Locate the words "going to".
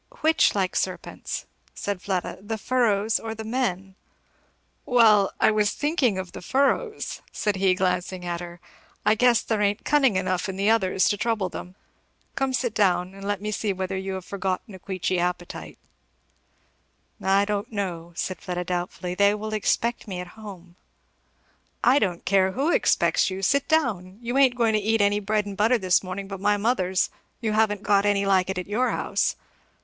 24.57-24.79